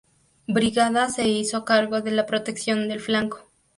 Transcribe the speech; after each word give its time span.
Brigada 0.47 1.09
se 1.11 1.27
hizo 1.27 1.63
cargo 1.63 2.01
de 2.01 2.09
la 2.09 2.25
protección 2.25 2.87
del 2.87 2.99
flanco. 3.01 3.51